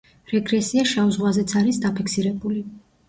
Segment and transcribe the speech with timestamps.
[0.29, 2.65] რეგრესია შავ ზღვაზეც არის დაფიქსირებული.